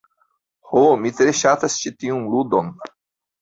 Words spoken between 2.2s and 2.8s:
ludon.